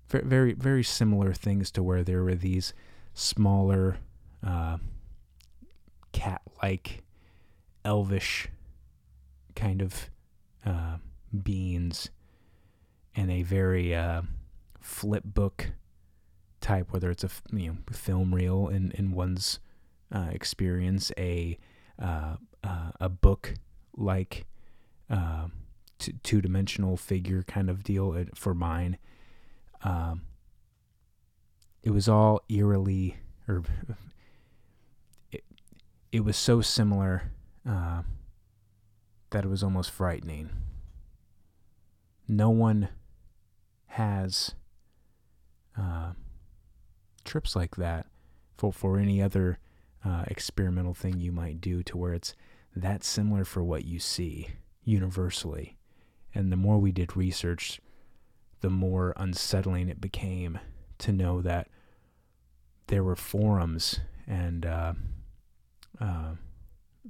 [0.08, 2.74] very very similar things to where there were these
[3.14, 3.98] smaller
[4.46, 4.78] uh,
[6.12, 7.04] cat-like
[7.86, 8.50] elvish
[9.56, 10.10] kind of
[10.66, 10.98] uh,
[11.44, 12.10] beings
[13.16, 14.22] and a very uh,
[14.80, 15.72] flip book
[16.60, 19.60] type, whether it's a you know film reel in in one's
[20.12, 21.58] uh, experience, a
[22.00, 23.56] uh, uh, a book
[23.96, 24.46] like
[25.10, 25.48] uh,
[26.00, 28.98] t- two dimensional figure kind of deal uh, for mine.
[29.84, 30.24] Um,
[31.84, 33.64] it was all eerily or
[35.32, 35.44] it,
[36.12, 37.32] it was so similar
[37.68, 38.04] uh,
[39.32, 40.50] that it was almost frightening.
[42.28, 42.90] No one
[43.92, 44.56] has
[45.78, 46.14] uh,
[47.26, 48.06] trips like that
[48.58, 49.60] for for any other
[50.06, 52.34] uh, experimental thing you might do to where it's
[52.74, 54.48] that similar for what you see
[54.86, 55.78] universally.
[56.34, 57.82] And the more we did research,
[58.62, 60.60] the more unsettling it became
[61.00, 61.68] to know that
[62.88, 64.94] there were forums and uh,
[66.00, 66.36] uh,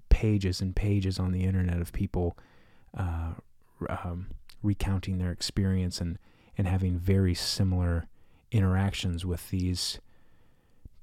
[0.10, 2.36] pages and pages on the internet of people
[2.98, 3.34] uh,
[3.88, 4.30] um,
[4.64, 6.18] recounting their experience and,
[6.58, 8.08] and having very similar
[8.52, 10.00] interactions with these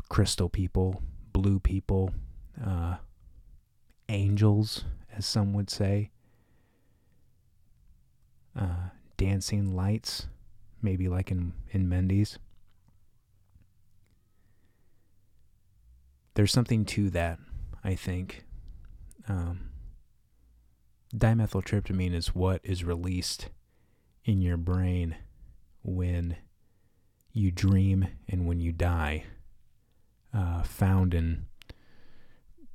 [0.09, 2.11] crystal people, blue people,
[2.65, 2.97] uh,
[4.09, 4.85] angels,
[5.15, 6.11] as some would say,
[8.59, 10.27] uh, dancing lights,
[10.83, 12.39] maybe like in, in Mendy's.
[16.35, 17.39] There's something to that,
[17.83, 18.45] I think.
[19.29, 19.71] Um,
[21.15, 23.49] dimethyltryptamine is what is released
[24.25, 25.17] in your brain
[25.83, 26.37] when
[27.33, 29.24] you dream and when you die,
[30.35, 31.47] uh, found in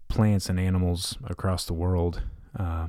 [0.08, 2.22] plants and animals across the world.
[2.58, 2.88] Uh,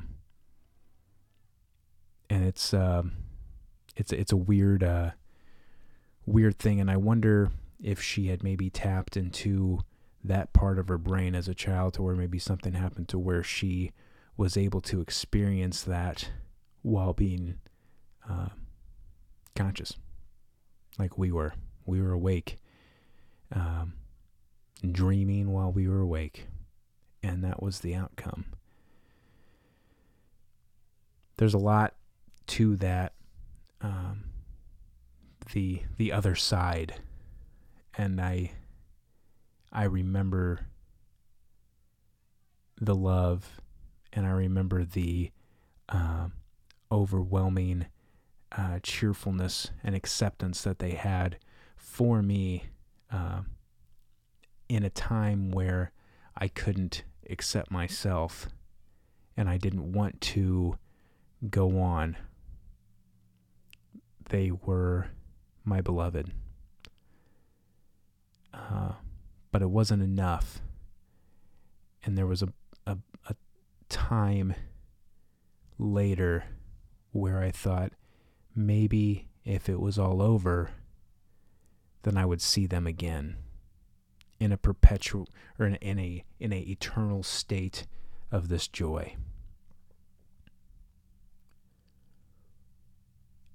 [2.31, 3.03] and it's uh,
[3.97, 5.11] it's it's a weird uh,
[6.27, 7.51] weird thing, and I wonder
[7.83, 9.81] if she had maybe tapped into
[10.23, 13.43] that part of her brain as a child to where maybe something happened to where
[13.43, 13.93] she
[14.37, 16.31] was able to experience that
[16.83, 17.59] while being
[18.29, 18.49] uh,
[19.55, 19.97] conscious,
[20.99, 21.55] like we were.
[21.87, 22.57] We were awake,
[23.53, 23.95] um,
[24.91, 26.47] dreaming while we were awake,
[27.23, 28.47] and that was the outcome.
[31.37, 31.95] There's a lot
[32.49, 33.13] to that.
[33.81, 34.25] Um,
[35.53, 36.95] the the other side,
[37.97, 38.53] and I
[39.73, 40.67] I remember
[42.81, 43.61] the love,
[44.13, 45.31] and I remember the
[45.89, 46.29] uh,
[46.91, 47.87] overwhelming
[48.57, 51.39] uh, cheerfulness and acceptance that they had
[51.77, 52.65] for me
[53.11, 53.41] uh,
[54.69, 55.93] in a time where
[56.37, 58.49] I couldn't accept myself
[59.37, 60.79] and I didn't want to
[61.51, 62.17] go on.
[64.29, 65.09] They were
[65.65, 66.33] my beloved.
[68.53, 68.93] Uh,
[69.51, 70.61] but it wasn't enough.
[72.05, 72.49] And there was a,
[72.87, 72.99] a,
[73.29, 73.35] a
[73.89, 74.55] time
[75.79, 76.45] later
[77.13, 77.93] where I thought
[78.55, 80.71] maybe if it was all over,
[82.03, 83.37] then I would see them again
[84.39, 85.29] in a perpetual
[85.59, 87.87] or in, in a in a eternal state
[88.31, 89.17] of this joy.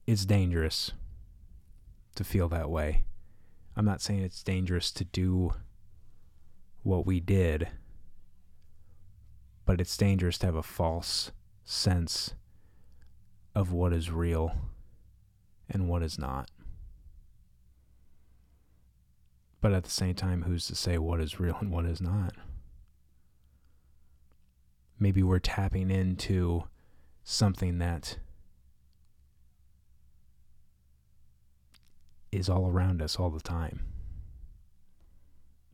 [0.08, 0.92] It's dangerous
[2.16, 3.04] to feel that way.
[3.76, 5.54] I'm not saying it's dangerous to do
[6.82, 7.70] what we did,
[9.66, 11.32] but it's dangerous to have a false
[11.64, 12.34] sense
[13.54, 14.56] of what is real
[15.70, 16.50] and what is not.
[19.62, 22.34] But at the same time, who's to say what is real and what is not?
[25.00, 26.64] Maybe we're tapping into
[27.24, 28.18] something that
[32.32, 33.82] is all around us all the time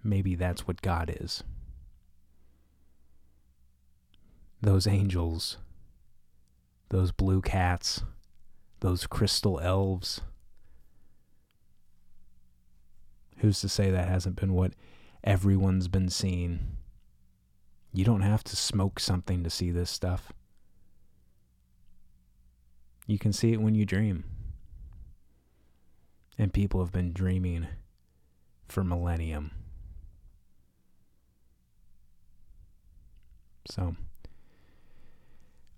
[0.05, 1.43] maybe that's what God is.
[4.61, 5.57] Those angels,
[6.89, 8.03] those blue cats,
[8.79, 10.21] those crystal elves.
[13.37, 14.73] Who's to say that hasn't been what
[15.23, 16.77] everyone's been seeing?
[17.93, 20.33] You don't have to smoke something to see this stuff.
[23.07, 24.23] You can see it when you dream.
[26.37, 27.67] And people have been dreaming
[28.67, 29.51] for millennium.
[33.69, 33.95] So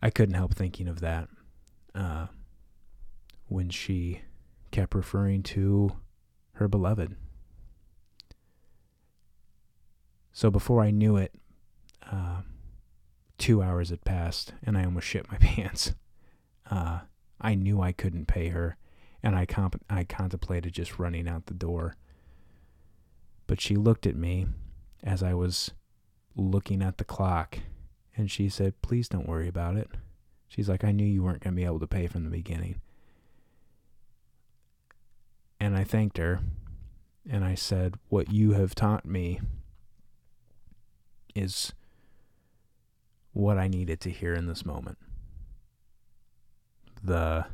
[0.02, 1.28] I couldn't help thinking of that
[1.94, 2.28] uh,
[3.48, 4.22] when she
[4.72, 5.96] kept referring to
[6.54, 7.16] her beloved.
[10.32, 11.34] So before I knew it,
[12.12, 12.42] uh,
[13.38, 15.94] two hours had passed and I almost shit my pants.
[16.70, 17.00] Uh,
[17.40, 18.78] I knew I couldn't pay her,
[19.24, 21.96] and I comp- I contemplated just running out the door.
[23.46, 24.48] But she looked at me
[25.04, 25.72] as I was
[26.36, 27.60] looking at the clock,
[28.16, 29.90] and she said, "Please don't worry about it."
[30.48, 32.82] She's like, "I knew you weren't going to be able to pay from the beginning."
[35.60, 36.40] And I thanked her,
[37.30, 39.42] and I said, "What you have taught me
[41.36, 41.74] is
[43.34, 44.98] what I needed to hear in this moment."
[47.04, 47.46] the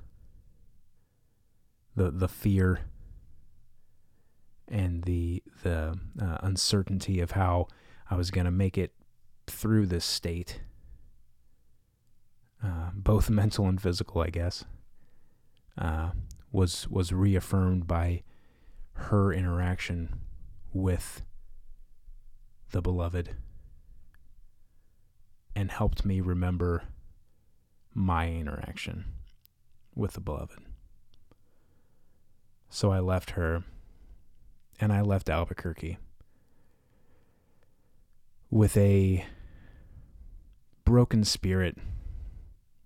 [1.95, 2.81] the the fear
[4.67, 7.67] and the the uh, uncertainty of how
[8.09, 8.93] I was going to make it
[9.47, 10.61] through this state,
[12.63, 14.65] uh, both mental and physical, I guess,
[15.77, 16.11] uh,
[16.53, 18.23] was was reaffirmed by
[18.93, 20.21] her interaction
[20.71, 21.23] with
[22.71, 23.31] the beloved,
[25.55, 26.83] and helped me remember
[27.93, 29.05] my interaction
[29.95, 30.59] with the beloved.
[32.69, 33.63] So I left her
[34.79, 35.97] and I left Albuquerque
[38.49, 39.25] with a
[40.83, 41.77] broken spirit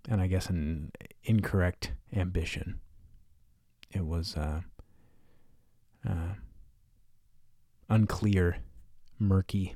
[0.09, 0.91] and I guess an
[1.23, 2.79] incorrect ambition.
[3.91, 4.61] It was uh,
[6.07, 6.35] uh,
[7.89, 8.57] unclear,
[9.19, 9.75] murky,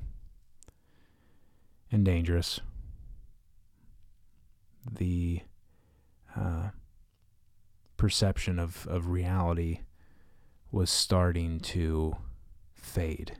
[1.90, 2.60] and dangerous.
[4.90, 5.40] The
[6.36, 6.70] uh,
[7.96, 9.80] perception of, of reality
[10.70, 12.16] was starting to
[12.74, 13.38] fade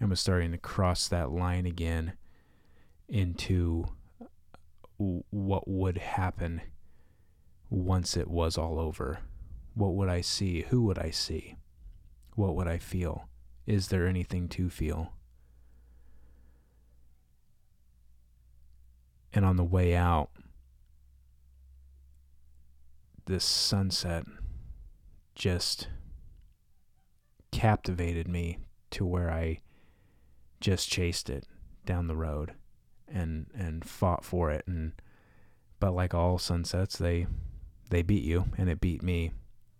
[0.00, 2.14] and was starting to cross that line again
[3.08, 3.86] into
[4.98, 6.60] what would happen
[7.70, 9.20] once it was all over.
[9.74, 10.62] What would I see?
[10.68, 11.56] Who would I see?
[12.34, 13.28] What would I feel?
[13.66, 15.12] Is there anything to feel?
[19.32, 20.30] And on the way out,
[23.26, 24.24] this sunset
[25.34, 25.88] just
[27.50, 28.58] captivated me
[28.90, 29.60] to where I
[30.60, 31.46] just chased it
[31.86, 32.52] down the road
[33.08, 34.92] and and fought for it and
[35.80, 37.26] but like all sunsets they
[37.90, 39.32] they beat you and it beat me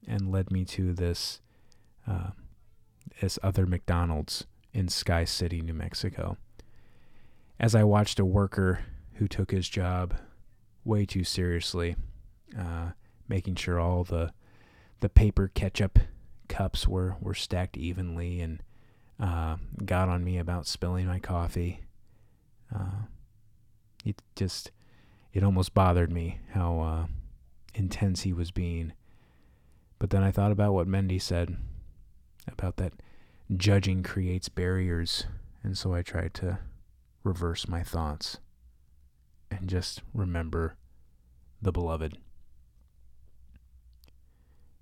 [0.07, 1.41] and led me to this
[2.07, 2.31] uh,
[3.21, 6.37] this other McDonald's in Sky City, New Mexico.
[7.61, 8.81] As I watched a worker
[9.15, 10.15] who took his job
[10.85, 11.97] way too seriously,
[12.59, 12.91] uh,
[13.29, 14.33] making sure all the
[15.01, 15.99] the paper ketchup
[16.49, 18.63] cups were were stacked evenly and
[19.21, 21.83] uh, got on me about spilling my coffee.
[22.75, 23.07] Uh,
[24.05, 24.71] it just
[25.33, 27.07] it almost bothered me how uh,
[27.75, 28.93] intense he was being.
[30.03, 31.57] But then I thought about what Mendy said
[32.49, 32.93] about that
[33.57, 35.27] judging creates barriers,
[35.63, 36.59] and so I tried to
[37.23, 38.39] reverse my thoughts
[39.49, 40.75] and just remember
[41.63, 42.19] the beloved.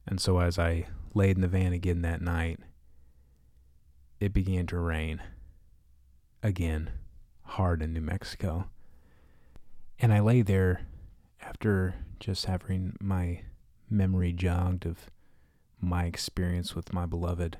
[0.07, 2.61] And so as I laid in the van again that night,
[4.21, 5.21] it began to rain
[6.43, 6.93] again
[7.43, 8.71] hard in New Mexico.
[9.99, 10.87] And I lay there
[11.43, 13.43] after just having my
[13.91, 15.11] memory jogged of
[15.81, 17.59] my experience with my beloved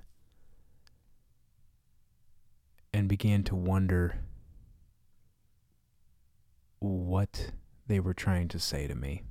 [2.93, 4.21] and began to wonder
[6.79, 7.53] what
[7.87, 9.23] they were trying to say to me.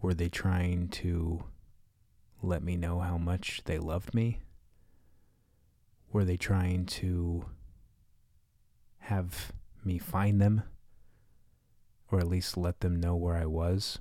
[0.00, 1.44] Were they trying to
[2.42, 4.40] let me know how much they loved me?
[6.12, 7.46] Were they trying to
[8.98, 9.52] have
[9.84, 10.62] me find them?
[12.10, 13.98] Or at least let them know where I was?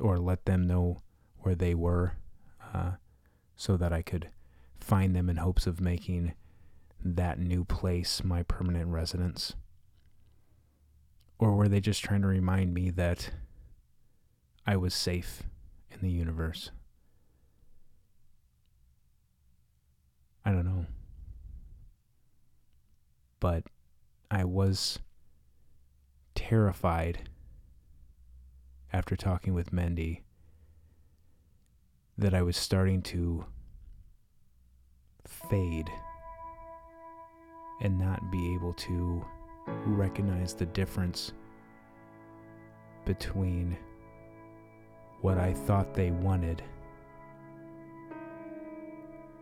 [0.00, 1.02] Or let them know
[1.38, 2.14] where they were
[2.72, 2.92] uh,
[3.56, 4.30] so that I could
[4.78, 6.34] find them in hopes of making
[7.04, 9.54] that new place my permanent residence?
[11.38, 13.30] Or were they just trying to remind me that
[14.66, 15.42] I was safe
[15.90, 16.70] in the universe.
[20.44, 20.86] I don't know.
[23.40, 23.64] But
[24.30, 25.00] I was
[26.34, 27.28] terrified
[28.92, 30.20] after talking with Mendy
[32.18, 33.44] that I was starting to
[35.26, 35.90] fade
[37.80, 39.24] and not be able to
[39.86, 41.32] recognize the difference
[43.04, 43.76] between
[45.22, 46.62] what I thought they wanted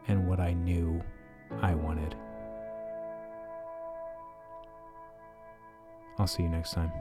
[0.09, 1.03] and what I knew
[1.61, 2.15] I wanted.
[6.19, 6.93] I'll see you next time.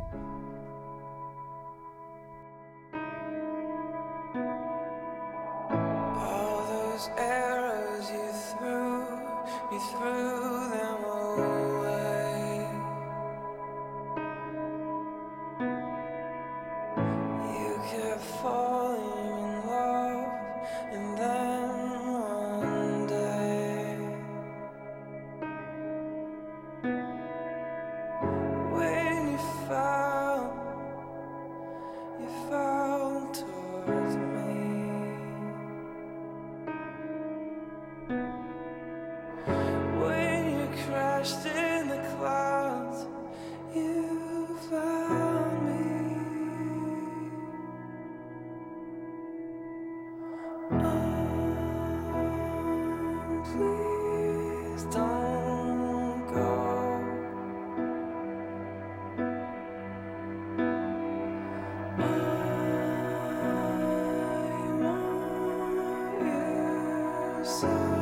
[67.49, 67.98] yourself.